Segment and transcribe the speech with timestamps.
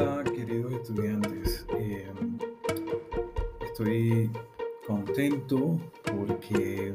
[0.00, 2.06] Hola queridos estudiantes, eh,
[3.64, 4.30] estoy
[4.86, 6.94] contento porque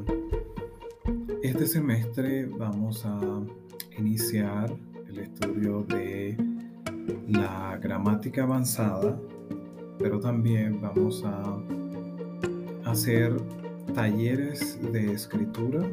[1.42, 3.42] este semestre vamos a
[3.98, 4.74] iniciar
[5.06, 6.34] el estudio de
[7.28, 9.20] la gramática avanzada,
[9.98, 11.60] pero también vamos a
[12.86, 13.36] hacer
[13.94, 15.86] talleres de escritura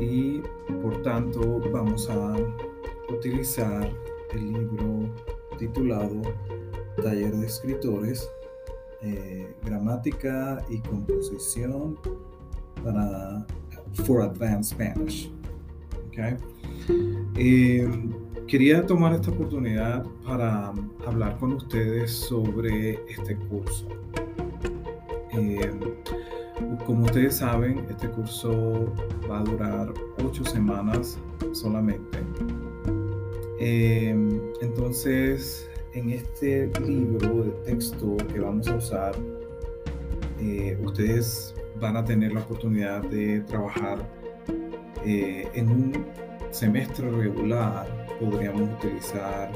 [0.00, 0.42] y
[0.80, 2.36] por tanto vamos a
[3.12, 3.90] utilizar
[4.32, 4.87] el libro
[5.58, 6.22] titulado
[7.02, 8.28] Taller de Escritores,
[9.02, 11.98] eh, Gramática y Composición
[12.82, 13.46] para
[14.04, 15.30] For Advanced Spanish.
[16.08, 16.36] Okay.
[17.36, 17.88] Eh,
[18.46, 20.72] quería tomar esta oportunidad para
[21.06, 23.86] hablar con ustedes sobre este curso.
[25.32, 25.70] Eh,
[26.86, 28.92] como ustedes saben, este curso
[29.30, 29.92] va a durar
[30.24, 31.18] ocho semanas
[31.52, 32.18] solamente.
[33.60, 39.16] Em, entonces, en este libro de texto que vamos a usar,
[40.40, 43.98] eh, ustedes van a tener la oportunidad de trabajar
[45.04, 46.06] eh, en un
[46.50, 47.86] semestre regular.
[48.20, 49.50] Podríamos utilizar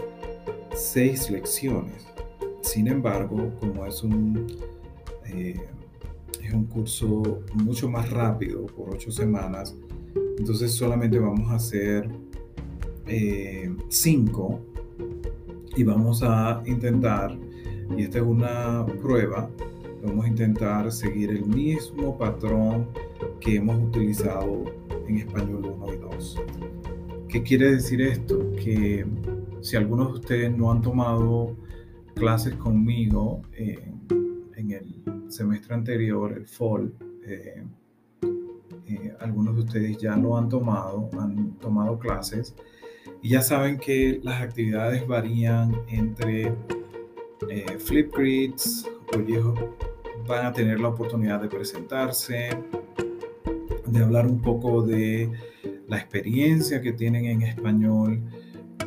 [0.75, 2.07] seis lecciones.
[2.63, 4.47] Sin embargo, como es un,
[5.27, 5.61] eh,
[6.43, 9.77] es un curso mucho más rápido por ocho semanas,
[10.39, 12.09] entonces solamente vamos a hacer
[13.07, 13.71] 5 eh,
[15.77, 17.37] y vamos a intentar,
[17.97, 19.51] y esta es una prueba,
[20.05, 22.89] vamos a intentar seguir el mismo patrón
[23.41, 24.65] que hemos utilizado
[25.09, 26.43] en español 1 y 2.
[27.29, 28.53] ¿Qué quiere decir esto?
[28.53, 29.07] Que
[29.61, 31.57] si algunos de ustedes no han tomado
[32.15, 36.95] clases conmigo en el semestre anterior, el fall,
[37.25, 37.65] eh,
[38.87, 42.55] eh, algunos de ustedes ya lo han tomado, han tomado clases
[43.23, 46.53] y ya saben que las actividades varían entre
[47.49, 49.55] eh, Flipgrids, ellos
[50.27, 52.51] van a tener la oportunidad de presentarse,
[53.87, 55.31] de hablar un poco de
[55.87, 58.21] la experiencia que tienen en español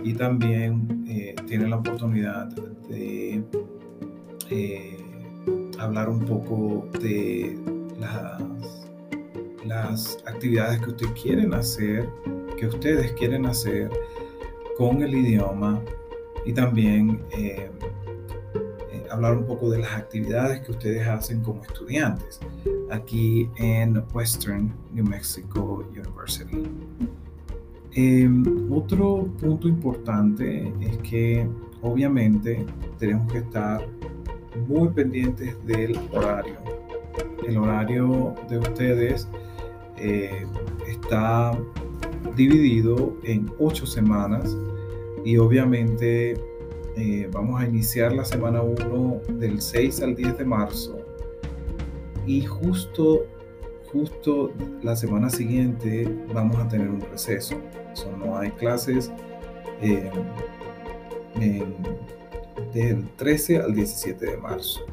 [0.04, 2.48] y también eh, tienen la oportunidad
[2.90, 3.42] de
[4.50, 4.98] eh,
[5.80, 7.58] hablar un poco de
[8.00, 8.88] las,
[9.66, 12.10] las actividades que ustedes quieren hacer,
[12.58, 13.90] que ustedes quieren hacer
[14.78, 15.82] con el idioma
[16.46, 17.70] y también eh,
[18.92, 22.40] eh, hablar un poco de las actividades que ustedes hacen como estudiantes
[22.92, 26.64] aquí en Western New Mexico University.
[27.94, 31.48] Em, otro punto importante es que
[31.82, 32.66] obviamente
[33.00, 33.88] tenemos que estar
[34.68, 36.56] muy pendientes del horario.
[37.48, 39.28] El horario de ustedes
[39.98, 40.46] eh,
[40.88, 41.58] está
[42.36, 44.56] dividido en ocho semanas
[45.24, 46.34] y obviamente
[46.98, 50.98] eh, vamos a iniciar la semana 1 del 6 al 10 de marzo
[52.26, 53.26] y justo,
[53.92, 54.52] justo
[54.82, 57.56] la semana siguiente vamos a tener un receso.
[57.94, 59.12] Eso no hay clases
[59.82, 60.10] eh,
[62.74, 64.86] del 13 al 17 de marzo.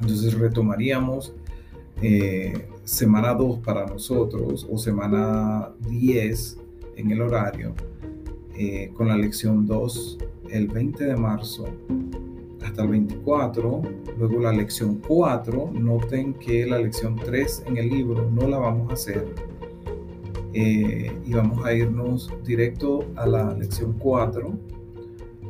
[0.00, 1.34] Entonces retomaríamos
[2.02, 6.58] eh, semana 2 para nosotros o semana 10
[6.96, 7.74] en el horario
[8.56, 10.18] eh, con la lección 2
[10.50, 11.66] el 20 de marzo
[12.64, 13.82] hasta el 24,
[14.18, 18.90] luego la lección 4, noten que la lección 3 en el libro no la vamos
[18.90, 19.34] a hacer
[20.54, 24.58] eh, y vamos a irnos directo a la lección 4.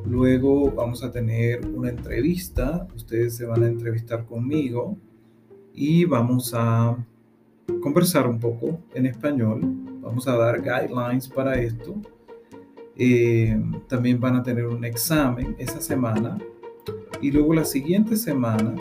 [0.06, 4.96] Luego vamos a tener una entrevista, ustedes se van a entrevistar conmigo
[5.78, 6.96] y vamos a
[7.80, 9.60] conversar un poco en español.
[10.00, 11.94] Vamos a dar guidelines para esto.
[12.96, 13.56] Eh,
[13.86, 16.36] también van a tener un examen esa semana.
[17.22, 18.74] Y luego la siguiente semana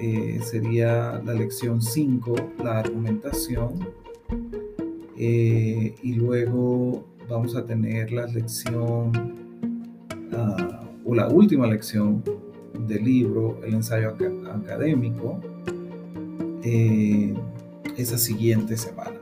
[0.00, 2.34] eh, sería la lección 5,
[2.64, 3.78] la argumentación.
[5.16, 9.12] Eh, y luego vamos a tener la lección,
[10.32, 12.24] ah, o la última lección
[12.88, 14.16] del libro, el ensayo
[14.52, 15.40] académico
[16.62, 17.34] eh,
[17.96, 19.20] esa siguiente semana.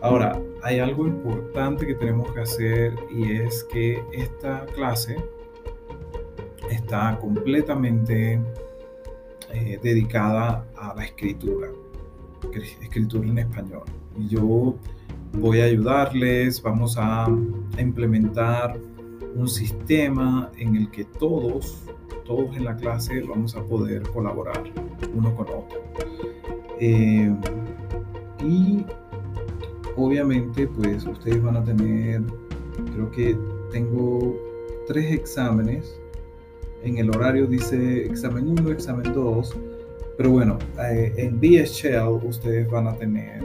[0.00, 5.16] Ahora, hay algo importante que tenemos que hacer y es que esta clase
[6.70, 8.40] está completamente
[9.52, 11.68] eh, dedicada a la escritura,
[12.82, 13.84] escritura en español.
[14.28, 14.76] Yo
[15.32, 17.26] voy a ayudarles, vamos a
[17.78, 18.78] implementar
[19.34, 21.82] un sistema en el que todos,
[22.24, 24.62] todos en la clase vamos a poder colaborar
[25.14, 26.15] uno con otro.
[26.80, 27.34] Eh,
[28.44, 28.84] y
[29.96, 32.22] obviamente, pues ustedes van a tener,
[32.92, 33.36] creo que
[33.72, 34.36] tengo
[34.86, 36.00] tres exámenes
[36.82, 39.56] En el horario dice examen 1, examen 2,
[40.16, 40.58] pero bueno,
[40.88, 43.42] eh, en BSL ustedes van a tener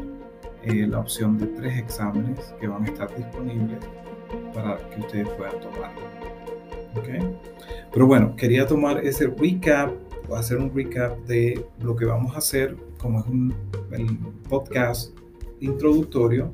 [0.64, 3.80] eh, la opción de tres exámenes que van a estar disponibles
[4.54, 5.92] para que ustedes puedan tomar.
[6.96, 7.20] ¿Okay?
[7.94, 9.92] Pero bueno, quería tomar ese recap,
[10.36, 13.54] hacer un recap de lo que vamos a hacer, como es un
[14.48, 15.14] podcast
[15.60, 16.52] introductorio,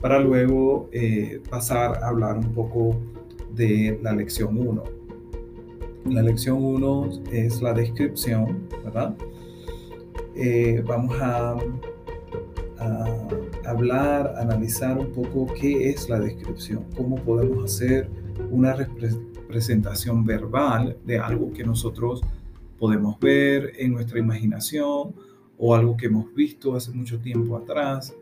[0.00, 2.96] para luego eh, pasar a hablar un poco
[3.54, 4.84] de la lección 1.
[6.06, 9.16] La lección 1 es la descripción, ¿verdad?
[10.36, 11.56] Eh, vamos a,
[12.78, 13.28] a,
[13.66, 18.08] hablar, analizar un poco qué es la descripción, cómo podemos hacer
[18.50, 19.33] una representación
[20.24, 22.20] verbal de algo que nosotros
[22.78, 25.14] podemos ver en nuestra imaginación
[25.58, 28.14] o algo que hemos visto hace mucho tiempo atrás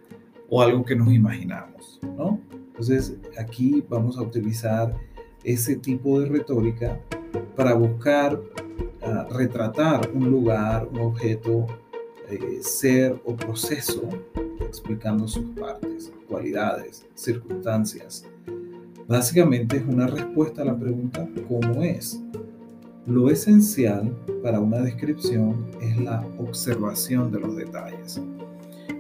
[0.49, 2.41] o algo que nos imaginamos, ¿no?
[2.51, 4.95] Entonces aquí vamos a utilizar
[5.45, 7.01] ese tipo de retórica
[7.57, 8.41] para buscar
[9.03, 11.67] ah, retratar un lugar, un objeto,
[12.29, 14.09] eh, ser o proceso,
[14.61, 18.27] explicando sus partes, cualidades, circunstancias.
[19.09, 22.21] Básicamente es una respuesta a la pregunta ¿cómo es?
[23.07, 28.23] Lo esencial para una descripción es la observación de los detalles.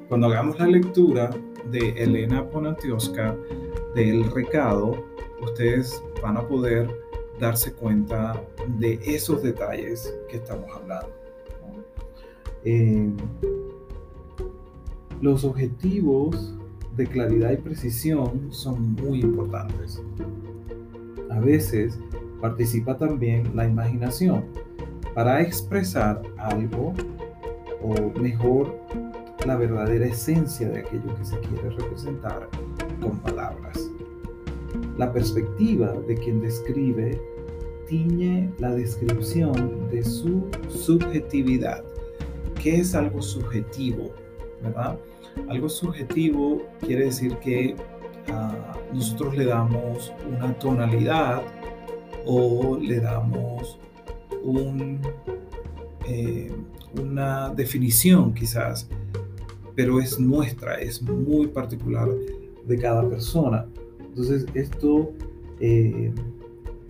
[0.08, 1.30] Cuando hagamos la lectura
[1.70, 3.36] de Elena Ponatioska
[3.94, 5.04] del recado,
[5.40, 6.90] ustedes van a poder
[7.38, 8.42] darse cuenta
[8.78, 11.08] de esos detalles que estamos hablando.
[12.64, 13.08] Eh,
[15.20, 16.54] los objetivos
[16.96, 20.02] de claridad y precisión son muy importantes.
[21.30, 21.98] A veces
[22.40, 24.44] participa también la imaginación
[25.14, 26.92] para expresar algo
[27.82, 28.76] o mejor
[29.46, 32.48] la verdadera esencia de aquello que se quiere representar
[33.00, 33.90] con palabras.
[34.98, 37.20] La perspectiva de quien describe
[37.88, 41.84] tiñe la descripción de su subjetividad.
[42.62, 44.10] ¿Qué es algo subjetivo?
[44.62, 44.98] ¿Verdad?
[45.48, 47.76] Algo subjetivo quiere decir que
[48.28, 51.42] ah, nosotros le damos una tonalidad
[52.26, 53.78] o le damos
[56.06, 56.50] eh,
[57.00, 58.88] una definición quizás,
[59.74, 62.08] pero es nuestra, es muy particular
[62.66, 63.66] de cada persona.
[64.00, 65.12] Entonces esto
[65.60, 66.12] eh,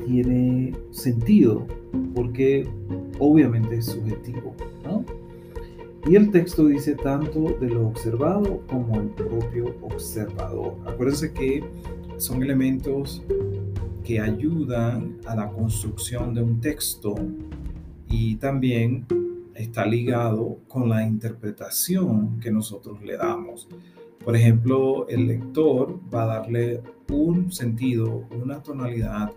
[0.07, 1.67] tiene sentido
[2.15, 2.67] porque
[3.19, 4.55] obviamente es subjetivo.
[6.05, 10.77] Y el texto dice tanto de lo observado como el propio observador.
[10.87, 11.63] Acuérdense que
[12.17, 13.23] son elementos
[14.03, 17.15] que ayudan a la construcción de un texto
[18.09, 19.07] y también
[19.55, 23.69] está ligado con la interpretación que nosotros le damos.
[24.25, 29.33] Por ejemplo, el lector va a darle un sentido, una tonalidad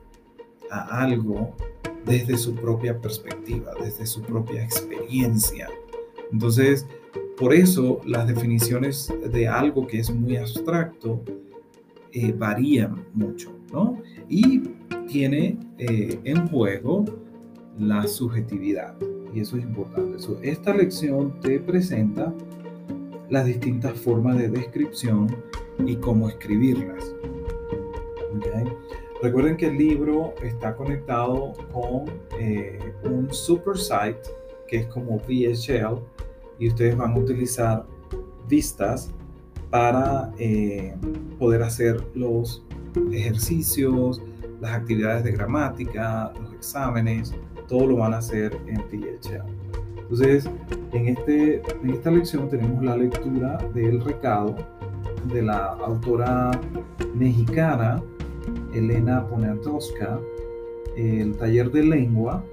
[0.72, 1.56] a algo
[2.06, 5.70] desde su propia perspectiva, desde su propia experiencia.
[6.32, 6.88] Entonces,
[7.38, 11.22] por eso las definiciones de algo que es muy abstracto
[12.12, 14.02] eh, varían mucho, ¿no?
[14.30, 14.64] Y
[15.08, 17.06] tiene eh, en juego
[17.78, 18.96] la subjetividad,
[19.34, 20.18] y eso es importante.
[20.44, 22.34] esta lección te presenta
[23.30, 25.28] las distintas formas de descripción
[25.86, 27.14] y cómo escribirlas.
[29.22, 32.06] Recuerden que el libro está conectado con
[32.40, 34.20] eh, un super site
[34.68, 36.00] que es como VHL
[36.60, 37.86] y ustedes van a utilizar
[38.48, 39.12] vistas
[39.70, 40.96] para eh,
[41.38, 42.64] poder hacer los
[43.12, 44.22] ejercicios,
[44.62, 47.34] las actividades de gramática, los exámenes,
[47.68, 49.44] todo lo van a hacer en PHL.
[49.98, 50.50] Entonces,
[50.94, 54.56] en, este, en esta lección tenemos la lectura del recado
[55.34, 56.52] de la autora
[57.16, 58.02] mexicana
[58.74, 60.20] Elena Poniatowska,
[60.96, 62.44] el taller de lengua,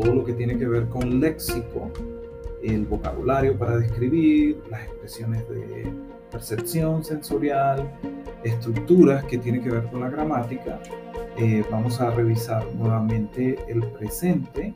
[0.00, 1.90] todo lo que tiene que ver con léxico,
[2.62, 5.92] el vocabulario para describir, las expresiones de
[6.30, 7.90] percepción sensorial,
[8.44, 10.80] estructuras que tienen que ver con la gramática.
[11.38, 14.74] Eh, vamos a revisar nuevamente el presente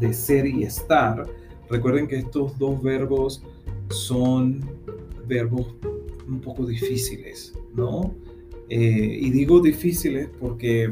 [0.00, 1.24] de ser y estar.
[1.68, 3.42] Recuerden que estos dos verbos
[3.90, 4.60] son
[5.26, 5.74] verbos
[6.26, 8.14] un poco difíciles, ¿no?
[8.70, 10.90] Eh, y digo difíciles porque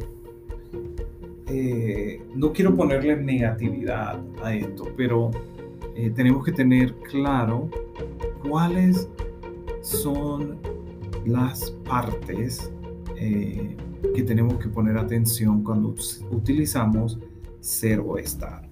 [1.48, 5.30] eh, no quiero ponerle negatividad a esto, pero
[6.14, 7.70] tenemos que tener claro
[8.46, 9.08] cuáles
[9.80, 10.58] son
[11.24, 12.70] las partes
[13.16, 13.76] eh,
[14.14, 15.94] que tenemos que poner atención cuando
[16.30, 17.18] utilizamos
[17.60, 18.68] ser o estar.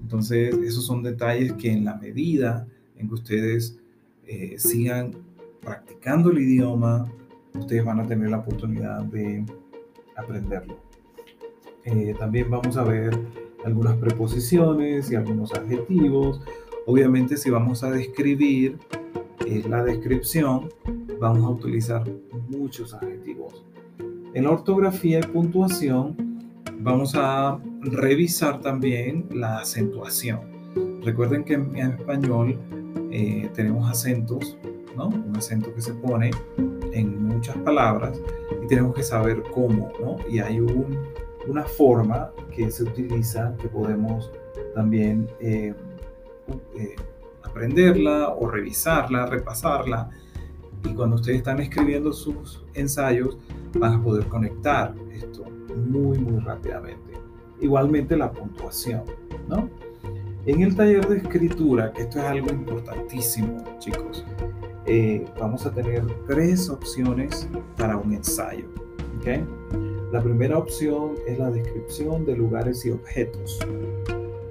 [0.00, 2.66] Entonces, esos son detalles que en la medida
[2.96, 3.78] en que ustedes
[4.26, 5.12] eh, sigan
[5.60, 7.10] practicando el idioma,
[7.54, 9.44] ustedes van a tener la oportunidad de
[10.16, 10.78] aprenderlo.
[11.84, 13.18] Eh, también vamos a ver
[13.64, 16.40] algunas preposiciones y algunos adjetivos.
[16.86, 18.78] Obviamente si vamos a describir
[19.46, 20.70] eh, la descripción,
[21.20, 22.04] vamos a utilizar
[22.48, 23.64] muchos adjetivos.
[24.34, 26.16] En la ortografía y puntuación
[26.80, 30.40] vamos a revisar también la acentuación.
[31.02, 32.58] Recuerden que en, español
[33.10, 34.56] eh, tenemos acentos,
[34.96, 35.08] ¿no?
[35.08, 36.30] Un acento que se pone
[36.92, 38.20] en muchas palabras
[38.62, 40.16] y tenemos que saber cómo, ¿no?
[40.28, 40.60] Y hay
[41.46, 44.30] una forma que se utiliza que podemos
[44.74, 45.74] también eh,
[46.76, 46.96] eh,
[47.42, 50.10] aprenderla o revisarla, repasarla.
[50.84, 53.38] Y cuando ustedes están escribiendo sus ensayos,
[53.78, 57.14] van a poder conectar esto muy, muy rápidamente.
[57.60, 59.04] Igualmente la puntuación,
[59.48, 59.70] ¿no?
[60.46, 64.24] En el taller de escritura, que esto es algo importantísimo, chicos,
[64.84, 67.48] eh, vamos a tener tres opciones
[67.78, 68.66] para un ensayo.
[69.18, 69.42] ¿okay?
[70.14, 73.58] La primera opción es la descripción de lugares y objetos.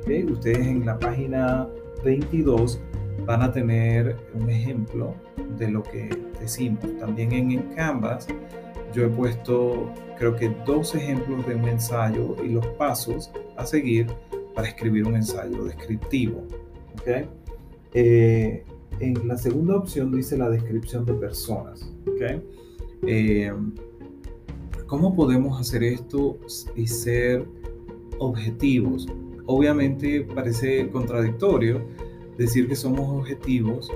[0.02, 0.26] ¿okay?
[0.26, 1.70] Ustedes en la página
[2.04, 2.82] 22
[3.26, 5.16] van a tener un ejemplo
[5.58, 6.84] de lo que decimos.
[7.00, 8.28] También en, Canvas
[8.94, 14.08] yo he puesto creo que dos ejemplos de un ensayo y los pasos a seguir
[14.54, 16.44] para escribir un ensayo descriptivo.
[17.00, 17.30] ¿okay?
[17.94, 18.66] Eh,
[19.00, 21.90] en la segunda opción dice la descripción de personas.
[23.06, 23.52] Eh,
[24.94, 26.38] ¿Cómo podemos hacer esto
[26.76, 27.48] y ser
[28.20, 29.08] objetivos?
[29.48, 31.82] Obviamente parece contradictorio
[32.38, 33.92] decir que somos objetivos,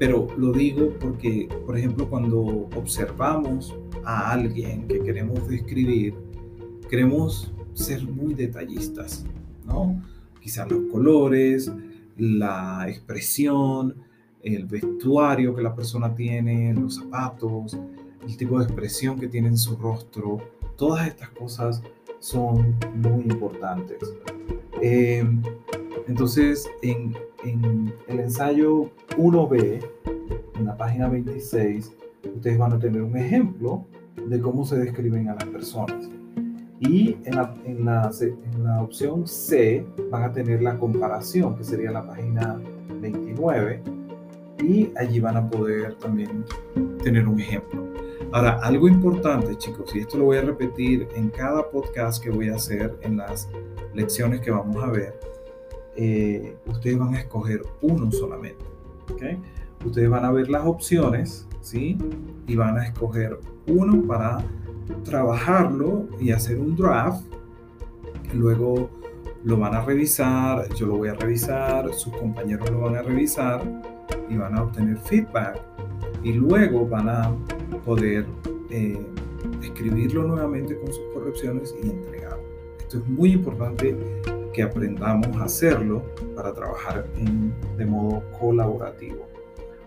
[0.00, 6.16] pero lo digo porque, por ejemplo, cuando observamos a alguien que queremos describir,
[6.90, 9.24] queremos ser muy detallistas,
[9.64, 10.02] ¿no?
[10.40, 11.70] Quizás los colores,
[12.18, 13.94] la expresión,
[14.42, 17.78] el vestuario que la persona tiene, los zapatos,
[18.26, 20.38] el tipo de expresión que tiene en su rostro,
[20.76, 21.82] todas estas cosas
[22.18, 23.98] son muy importantes.
[24.80, 25.42] Em,
[26.08, 29.84] entonces, en, en, el ensayo 1B,
[30.58, 31.92] en la página 26,
[32.36, 33.86] ustedes van a tener un ejemplo
[34.26, 36.08] de cómo se describen a las personas.
[36.80, 41.62] Y en la, en, la, en la, opción C van a tener la comparación, que
[41.62, 42.60] sería la página
[43.00, 43.82] 29,
[44.64, 46.44] y allí van a poder también
[47.02, 47.81] tener un ejemplo.
[48.32, 52.48] Ahora, algo importante, chicos, y esto lo voy a repetir en cada podcast que voy
[52.48, 53.50] a hacer, en las
[53.92, 55.20] lecciones que vamos a ver,
[55.96, 58.64] eh, ustedes van a escoger uno solamente.
[59.12, 59.38] ¿okay?
[59.84, 61.98] Ustedes van a ver las opciones, ¿sí?
[62.46, 64.38] Y van a escoger uno para
[65.04, 67.26] trabajarlo y hacer un draft.
[68.32, 68.88] Luego
[69.44, 73.62] lo van a revisar, yo lo voy a revisar, sus compañeros lo van a revisar
[74.30, 75.60] y van a obtener feedback.
[76.22, 77.30] Y luego van a
[77.84, 78.26] poder
[78.70, 78.98] eh,
[79.62, 82.44] escribirlo nuevamente con sus correcciones y entregarlo.
[82.78, 83.96] Esto es muy importante
[84.52, 86.02] que aprendamos a hacerlo
[86.36, 87.06] para trabajar
[87.76, 89.26] de modo colaborativo.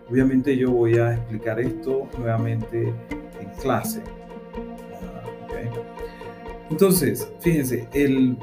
[0.09, 2.93] Obviamente yo voy a explicar esto nuevamente
[3.39, 4.01] en clase,
[6.69, 8.37] entonces, fíjense, el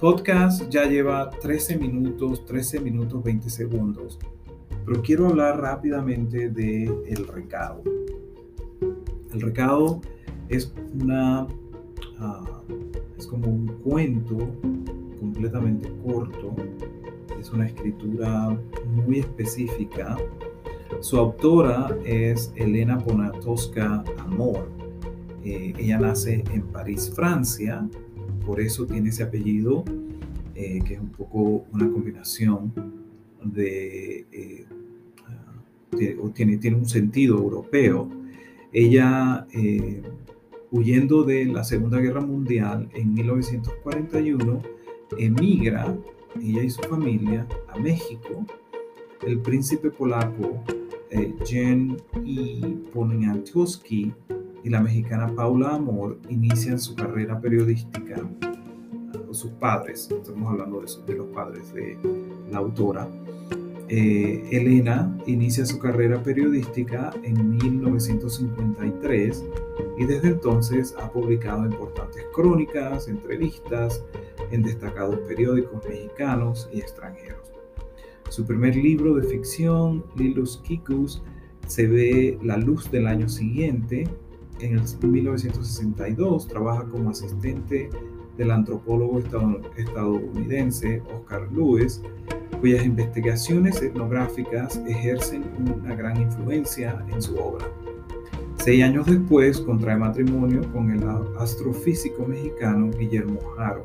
[0.00, 4.18] podcast ya lleva 13 minutos, 13 minutos 20 segundos,
[4.84, 7.82] pero quiero hablar rápidamente del el recado.
[9.32, 10.00] El recado
[10.48, 11.46] es una,
[12.18, 12.62] ah,
[13.18, 14.38] es como un cuento
[15.18, 16.54] completamente corto,
[17.40, 18.58] es una escritura
[19.06, 20.16] muy específica.
[21.00, 24.68] Su autora es Elena Ponatowska Amor
[25.44, 27.88] eh, ella nace en París, Francia,
[28.46, 29.84] por eso tiene ese apellido,
[30.54, 32.72] eh, que es un poco una combinación
[33.42, 34.66] de, eh,
[36.20, 38.08] o tiene, tiene un sentido europeo.
[38.72, 39.46] Ella,
[40.70, 44.62] huyendo de la Segunda Guerra Mundial en 1941,
[45.18, 45.94] emigra,
[46.40, 48.46] ella y su familia, a México.
[49.26, 50.64] El príncipe polaco
[51.44, 52.78] Jen I.
[52.92, 54.12] Poniatowski
[54.64, 58.22] y la mexicana Paula Amor inician su carrera periodística,
[59.30, 61.98] sus padres, estamos hablando de los padres de
[62.50, 63.08] la autora.
[63.94, 69.44] Eh, Elena inicia su carrera periodística en 1953
[69.98, 74.02] y desde entonces ha publicado importantes crónicas, entrevistas
[74.50, 77.52] en destacados periódicos mexicanos y extranjeros.
[78.30, 81.22] Su primer libro de ficción, Lilus Kikus,
[81.66, 84.08] se ve la luz del año siguiente
[84.60, 87.90] en el 1962 trabaja como asistente
[88.38, 89.18] del antropólogo
[89.76, 92.00] estadounidense Oscar Lewis,
[92.62, 97.66] cuyas investigaciones etnográficas ejercen una gran influencia en su obra.
[98.58, 101.02] Seis años después contrae matrimonio con el
[101.40, 103.84] astrofísico mexicano Guillermo Jaro,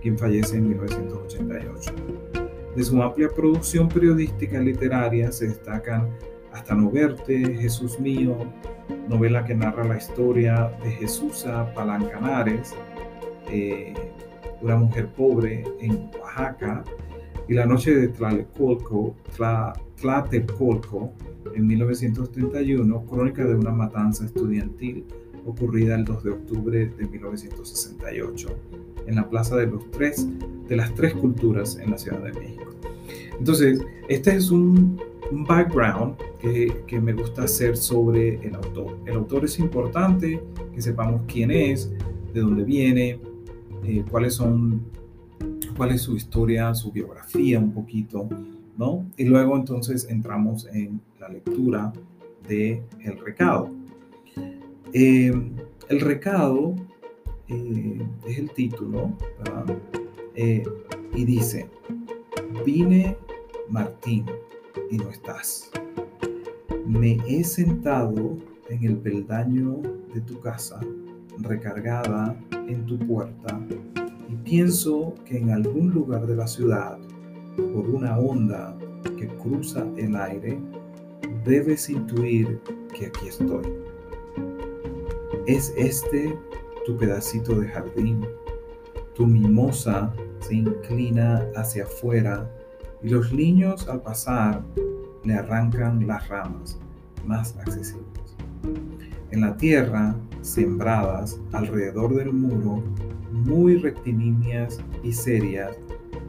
[0.00, 1.92] quien fallece en 1988.
[2.74, 6.08] De su amplia producción periodística literaria se destacan
[6.54, 8.34] Hasta no verte, Jesús mío,
[9.10, 11.44] novela que narra la historia de Jesús
[11.74, 12.74] Palancanares,
[13.50, 13.92] eh,
[14.62, 16.82] una mujer pobre en Oaxaca,
[17.48, 19.14] y La noche de Tlatelolco,
[20.00, 21.12] Tlatelolco
[21.54, 25.04] en 1931, crónica de una matanza estudiantil
[25.46, 28.48] ocurrida el 2 de octubre de 1968
[29.06, 30.26] en la Plaza de, los tres,
[30.68, 32.74] de las Tres Culturas en la Ciudad de México.
[33.38, 35.00] Entonces, este es un,
[35.48, 38.96] background que, que, me gusta hacer sobre el autor.
[39.06, 40.40] El autor es importante,
[40.72, 41.90] que sepamos quién es,
[42.32, 43.18] de dónde viene,
[43.84, 44.82] eh, cuáles son,
[45.76, 48.28] cuál es su historia, su biografía un poquito,
[48.76, 49.06] ¿no?
[49.16, 51.92] Y luego entonces entramos en la lectura
[52.48, 53.70] de El Recado.
[54.92, 55.32] Eh,
[55.88, 56.74] el Recado
[57.48, 59.76] eh, es el título, ¿verdad?
[61.14, 61.70] y dice,
[62.64, 63.16] vine
[63.70, 64.26] Martín
[64.90, 65.70] y no estás.
[66.86, 68.36] Me he sentado
[68.68, 69.80] en el peldaño
[70.12, 70.78] de tu casa
[71.38, 72.36] recargada
[72.68, 73.58] en tu puerta
[74.28, 76.98] y pienso que en algún lugar de la ciudad,
[77.56, 78.76] por una onda
[79.18, 80.58] que cruza el aire,
[81.44, 82.60] debes intuir
[82.92, 83.66] que aquí estoy.
[85.46, 86.36] Es este
[86.84, 88.26] tu pedacito de jardín.
[89.14, 92.50] Tu mimosa se inclina hacia afuera
[93.02, 94.62] y los niños al pasar
[95.24, 96.78] le arrancan las ramas
[97.24, 98.36] más accesibles.
[99.30, 102.82] En la tierra sembradas alrededor del muro,
[103.32, 105.76] muy rectilíneas y serias,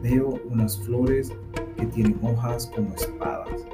[0.02, 1.32] veo unas flores
[1.76, 3.66] que tienen hojas como espadas.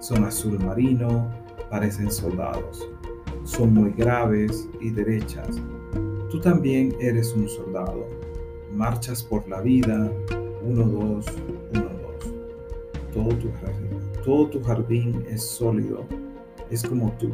[0.00, 1.30] Son azul marino,
[1.70, 2.88] parecen soldados.
[3.44, 5.60] Son muy graves y derechas.
[6.30, 8.06] Tú también eres un soldado.
[8.72, 10.10] Marchas por la vida,
[10.62, 11.26] uno, dos,
[11.72, 12.34] uno, dos.
[13.14, 16.04] Todo tu jardín, todo tu jardín es sólido,
[16.70, 17.30] es como tú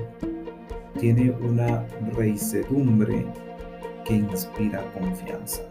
[1.02, 3.26] tiene una reisedumbre
[4.04, 5.62] que inspira confianza.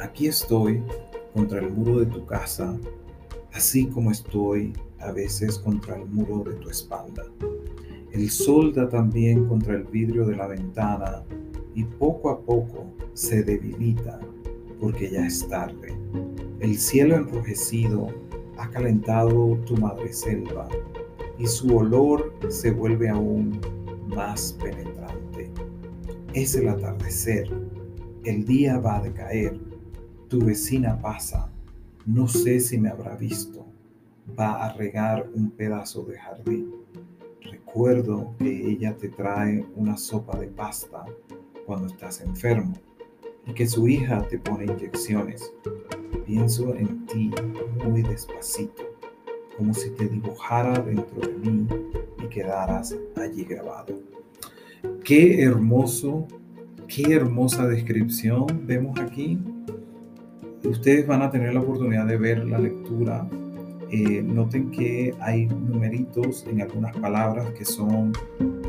[0.00, 0.82] Aquí estoy
[1.34, 2.76] contra el muro de tu casa,
[3.52, 7.24] así como estoy a veces contra el muro de tu espalda.
[8.12, 11.22] El sol da también contra el vidrio de la ventana
[11.74, 14.18] y poco a poco se debilita
[14.80, 15.94] porque ya es tarde.
[16.60, 18.08] El cielo enrojecido
[18.56, 20.68] ha calentado tu madre selva
[21.38, 23.60] y su olor se vuelve aún
[24.08, 24.95] más penetrante.
[26.36, 27.48] Es el atardecer,
[28.24, 29.58] el día va a decaer,
[30.28, 31.50] tu vecina pasa,
[32.04, 33.64] no sé si me habrá visto,
[34.38, 36.74] va a regar un pedazo de jardín.
[37.40, 41.06] Recuerdo que ella te trae una sopa de pasta
[41.64, 42.74] cuando estás enfermo
[43.46, 45.54] y que su hija te pone inyecciones.
[46.26, 47.30] Pienso en ti
[47.82, 48.82] muy despacito,
[49.56, 51.66] como si te dibujara dentro de mí
[52.22, 54.15] y quedaras allí grabado.
[55.04, 56.26] Qué hermoso,
[56.88, 59.38] qué hermosa descripción vemos aquí.
[60.64, 63.28] Ustedes van a tener la oportunidad de ver la lectura.
[63.90, 68.12] Eh, noten que hay numeritos en algunas palabras que son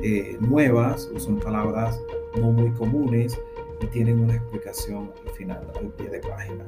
[0.03, 1.99] eh, nuevas o son palabras
[2.39, 3.39] no muy comunes
[3.81, 6.65] y tienen una explicación al final, al pie de página.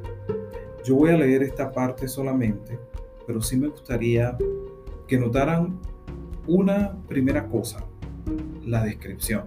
[0.83, 2.79] Yo voy a leer esta parte solamente,
[3.27, 4.35] pero sí me gustaría
[5.07, 5.79] que notaran
[6.47, 7.85] una primera cosa,
[8.65, 9.43] la descripción,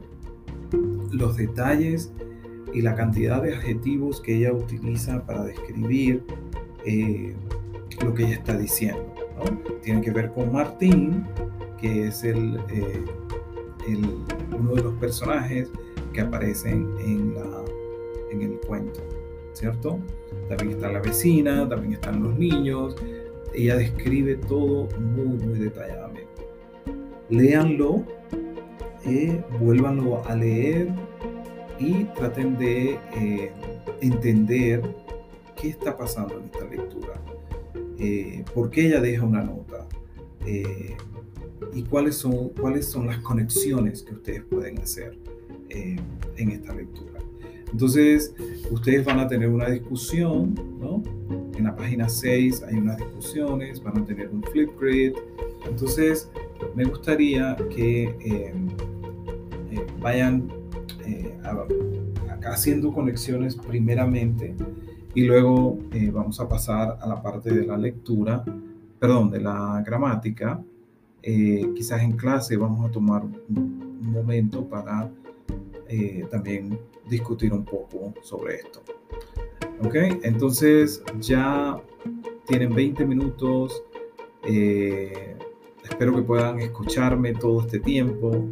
[1.10, 2.12] los detalles
[2.72, 6.24] y la cantidad de adjetivos que ella utiliza para describir
[6.84, 7.34] eh,
[8.02, 9.14] lo que ella está diciendo.
[9.82, 11.26] Tiene que ver con Martín,
[11.80, 13.04] que es el, eh,
[14.58, 15.70] uno de los personajes
[16.12, 19.00] que aparecen en el cuento,
[19.52, 19.98] ¿cierto?
[20.48, 22.96] También está la vecina, también están los niños.
[23.54, 26.32] Ella describe todo muy, muy detalladamente
[27.32, 28.04] léanlo,
[29.04, 30.88] eh, vuélvanlo a leer
[31.78, 33.52] y traten de eh,
[34.00, 34.82] entender
[35.56, 37.20] qué está pasando en esta lectura,
[37.98, 39.86] eh, por qué ella deja una nota
[41.72, 45.16] y cuáles son, cuáles son las conexiones que ustedes pueden hacer
[45.70, 47.20] en esta lectura.
[47.72, 48.34] Entonces,
[48.70, 51.02] ustedes van a tener una discusión, ¿no?
[51.56, 55.14] En la página 6 hay unas discusiones, van a tener un flipgrid.
[55.66, 56.28] Entonces,
[56.74, 58.54] me gustaría que eh,
[60.02, 60.48] eh, vayan
[61.06, 61.38] eh,
[62.44, 64.54] haciendo conexiones primeramente
[65.14, 65.78] y luego
[66.12, 68.44] vamos a pasar a la parte de la lectura,
[68.98, 70.60] perdón, de la gramática
[71.22, 75.08] quizás en clase vamos a tomar un, momento para
[76.30, 78.82] también discutir un poco sobre esto.
[79.84, 79.94] ¿Ok?
[80.24, 81.80] Entonces ya
[82.46, 83.84] tienen 20 minutos.
[85.84, 88.48] espero que puedan escucharme todo este tiempo.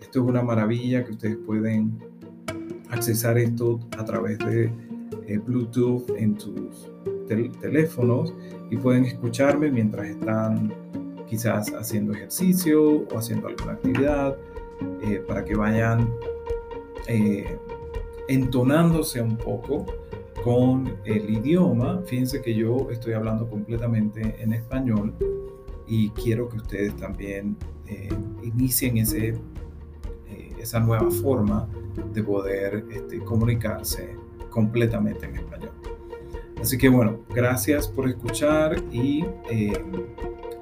[0.00, 1.98] Esto es una maravilla que ustedes pueden
[2.90, 4.70] accesar esto a través de
[5.26, 6.90] eh, Bluetooth en sus
[7.60, 8.34] teléfonos
[8.70, 10.74] y pueden escucharme mientras están
[11.28, 14.36] quizás haciendo ejercicio o haciendo alguna actividad
[15.02, 16.10] eh, para que vayan
[17.06, 17.56] eh,
[18.26, 19.86] entonándose un poco
[20.42, 22.02] con el idioma.
[22.06, 25.14] Fíjense que yo estoy hablando completamente en español
[25.86, 27.56] y quiero que ustedes también
[28.42, 29.36] inicien ese,
[30.60, 31.68] esa nueva forma
[32.12, 34.16] de poder este, comunicarse
[34.50, 35.72] completamente en español.
[36.60, 39.72] Así que bueno, gracias por escuchar y eh,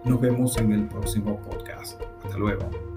[0.04, 2.00] nos vemos en el próximo podcast.
[2.24, 2.87] Hasta luego.